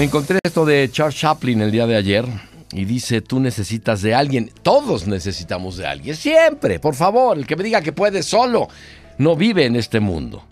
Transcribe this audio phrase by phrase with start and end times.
[0.00, 2.24] Me encontré esto de Charles Chaplin el día de ayer
[2.72, 4.50] y dice, tú necesitas de alguien.
[4.62, 6.16] Todos necesitamos de alguien.
[6.16, 8.68] Siempre, por favor, el que me diga que puede solo
[9.18, 10.42] no vive en este mundo.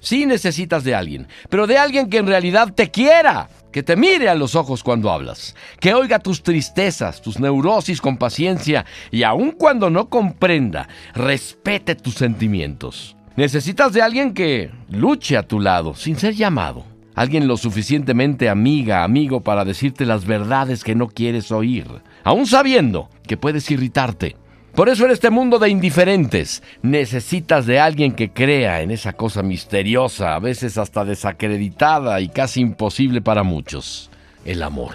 [0.00, 4.28] Sí necesitas de alguien, pero de alguien que en realidad te quiera, que te mire
[4.28, 9.52] a los ojos cuando hablas, que oiga tus tristezas, tus neurosis con paciencia y aun
[9.52, 13.14] cuando no comprenda, respete tus sentimientos.
[13.36, 19.02] Necesitas de alguien que luche a tu lado sin ser llamado alguien lo suficientemente amiga,
[19.02, 21.86] amigo para decirte las verdades que no quieres oír,
[22.22, 24.36] aún sabiendo que puedes irritarte.
[24.74, 29.42] Por eso en este mundo de indiferentes necesitas de alguien que crea en esa cosa
[29.42, 34.10] misteriosa, a veces hasta desacreditada y casi imposible para muchos,
[34.44, 34.92] el amor.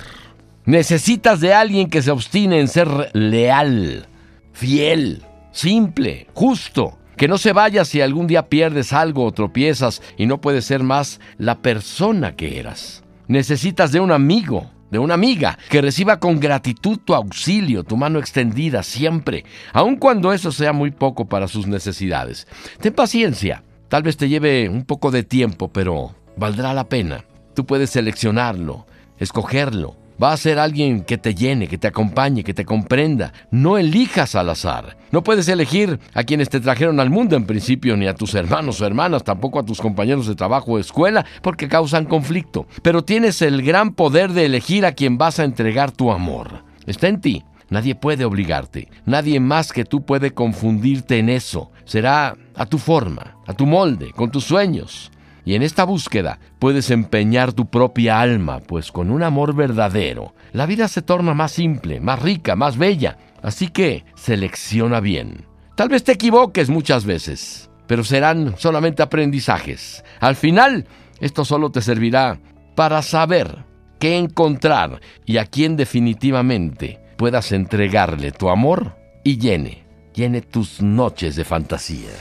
[0.66, 4.06] Necesitas de alguien que se obstine en ser leal,
[4.54, 10.26] fiel, simple, justo, que no se vaya si algún día pierdes algo o tropiezas y
[10.26, 13.04] no puedes ser más la persona que eras.
[13.28, 18.18] Necesitas de un amigo, de una amiga, que reciba con gratitud tu auxilio, tu mano
[18.18, 22.48] extendida siempre, aun cuando eso sea muy poco para sus necesidades.
[22.80, 27.26] Ten paciencia, tal vez te lleve un poco de tiempo, pero valdrá la pena.
[27.54, 28.88] Tú puedes seleccionarlo,
[29.20, 33.34] escogerlo, Va a ser alguien que te llene, que te acompañe, que te comprenda.
[33.50, 34.98] No elijas al azar.
[35.12, 38.80] No puedes elegir a quienes te trajeron al mundo en principio, ni a tus hermanos
[38.80, 42.68] o hermanas, tampoco a tus compañeros de trabajo o escuela, porque causan conflicto.
[42.84, 46.66] Pero tienes el gran poder de elegir a quien vas a entregar tu amor.
[46.86, 47.44] Está en ti.
[47.72, 48.90] Nadie puede obligarte.
[49.06, 51.72] Nadie más que tú puede confundirte en eso.
[51.86, 55.10] Será a tu forma, a tu molde, con tus sueños.
[55.46, 60.66] Y en esta búsqueda puedes empeñar tu propia alma, pues con un amor verdadero, la
[60.66, 63.18] vida se torna más simple, más rica, más bella.
[63.42, 65.46] Así que selecciona bien.
[65.76, 70.04] Tal vez te equivoques muchas veces, pero serán solamente aprendizajes.
[70.20, 70.86] Al final,
[71.20, 72.40] esto solo te servirá
[72.76, 73.64] para saber
[74.00, 81.36] qué encontrar y a quién definitivamente puedas entregarle tu amor y llene, llene tus noches
[81.36, 82.10] de fantasía.